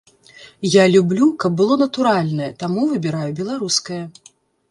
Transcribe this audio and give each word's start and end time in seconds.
Я 0.75 0.85
люблю, 0.93 1.27
каб 1.43 1.51
было 1.59 1.77
натуральнае, 1.83 2.49
таму 2.65 2.85
выбіраю 2.93 3.31
беларускае. 3.41 4.03